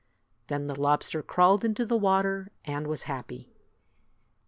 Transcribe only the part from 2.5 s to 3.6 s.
and was happy.